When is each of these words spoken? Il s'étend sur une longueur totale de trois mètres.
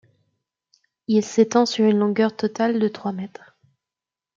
Il 1.07 1.23
s'étend 1.23 1.67
sur 1.67 1.85
une 1.85 1.99
longueur 1.99 2.35
totale 2.35 2.79
de 2.79 2.87
trois 2.87 3.11
mètres. 3.11 3.55